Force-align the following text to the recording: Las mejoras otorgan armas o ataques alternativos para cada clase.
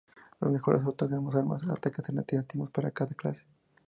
Las 0.39 0.49
mejoras 0.51 0.81
otorgan 0.87 1.27
armas 1.31 1.63
o 1.63 1.71
ataques 1.71 1.99
alternativos 2.09 2.71
para 2.71 2.89
cada 2.89 3.13
clase. 3.13 3.43